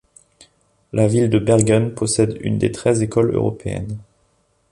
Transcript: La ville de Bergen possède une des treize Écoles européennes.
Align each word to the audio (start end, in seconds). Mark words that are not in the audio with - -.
La 0.93 1.05
ville 1.07 1.29
de 1.29 1.37
Bergen 1.37 1.93
possède 1.93 2.35
une 2.41 2.57
des 2.57 2.71
treize 2.71 3.03
Écoles 3.03 3.35
européennes. 3.35 3.99